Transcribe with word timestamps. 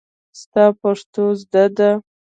ستا 0.39 0.65
پښتو 0.81 1.25
زده 1.41 1.65
ده. 1.77 1.91